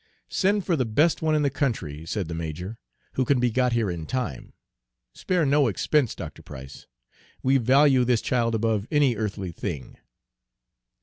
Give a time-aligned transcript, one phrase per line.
[0.31, 2.79] "Send for the best one in the country," said the major,
[3.13, 4.53] "who can be got here in time.
[5.13, 6.41] Spare no expense, Dr.
[6.41, 6.87] Price.
[7.43, 9.97] We value this child above any earthly thing."